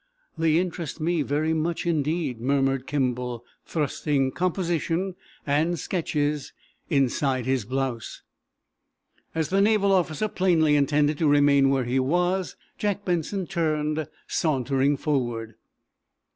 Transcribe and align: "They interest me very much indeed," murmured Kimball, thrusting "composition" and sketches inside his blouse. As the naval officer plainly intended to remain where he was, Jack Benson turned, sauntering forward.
"They 0.35 0.57
interest 0.57 0.99
me 0.99 1.21
very 1.21 1.53
much 1.53 1.85
indeed," 1.85 2.41
murmured 2.41 2.87
Kimball, 2.87 3.45
thrusting 3.67 4.31
"composition" 4.31 5.13
and 5.45 5.77
sketches 5.77 6.53
inside 6.89 7.45
his 7.45 7.65
blouse. 7.65 8.23
As 9.35 9.49
the 9.49 9.61
naval 9.61 9.91
officer 9.91 10.27
plainly 10.27 10.75
intended 10.75 11.19
to 11.19 11.27
remain 11.27 11.69
where 11.69 11.85
he 11.85 11.99
was, 11.99 12.55
Jack 12.79 13.05
Benson 13.05 13.45
turned, 13.45 14.07
sauntering 14.27 14.97
forward. 14.97 15.53